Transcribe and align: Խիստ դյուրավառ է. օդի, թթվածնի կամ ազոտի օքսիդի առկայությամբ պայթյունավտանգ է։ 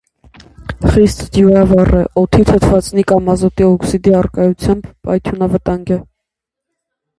Խիստ 0.93 1.19
դյուրավառ 1.35 1.91
է. 1.99 2.01
օդի, 2.21 2.47
թթվածնի 2.51 3.05
կամ 3.13 3.29
ազոտի 3.35 3.67
օքսիդի 3.69 4.17
առկայությամբ 4.23 4.91
պայթյունավտանգ 5.11 5.97
է։ 6.01 6.03